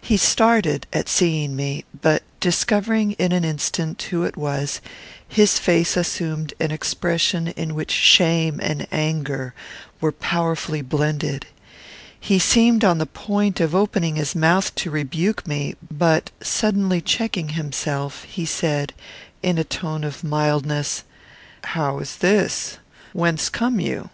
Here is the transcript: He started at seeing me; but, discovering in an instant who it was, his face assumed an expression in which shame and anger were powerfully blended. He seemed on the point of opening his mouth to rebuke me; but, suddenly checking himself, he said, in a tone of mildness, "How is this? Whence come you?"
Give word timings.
He 0.00 0.16
started 0.16 0.86
at 0.90 1.06
seeing 1.06 1.54
me; 1.54 1.84
but, 2.00 2.22
discovering 2.40 3.12
in 3.18 3.30
an 3.32 3.44
instant 3.44 4.00
who 4.04 4.24
it 4.24 4.34
was, 4.34 4.80
his 5.28 5.58
face 5.58 5.98
assumed 5.98 6.54
an 6.58 6.70
expression 6.70 7.48
in 7.48 7.74
which 7.74 7.90
shame 7.90 8.58
and 8.62 8.86
anger 8.90 9.52
were 10.00 10.12
powerfully 10.12 10.80
blended. 10.80 11.44
He 12.18 12.38
seemed 12.38 12.84
on 12.86 12.96
the 12.96 13.04
point 13.04 13.60
of 13.60 13.74
opening 13.74 14.16
his 14.16 14.34
mouth 14.34 14.74
to 14.76 14.90
rebuke 14.90 15.46
me; 15.46 15.74
but, 15.92 16.30
suddenly 16.42 17.02
checking 17.02 17.50
himself, 17.50 18.24
he 18.24 18.46
said, 18.46 18.94
in 19.42 19.58
a 19.58 19.62
tone 19.62 20.04
of 20.04 20.24
mildness, 20.24 21.04
"How 21.64 21.98
is 21.98 22.16
this? 22.16 22.78
Whence 23.12 23.50
come 23.50 23.78
you?" 23.78 24.08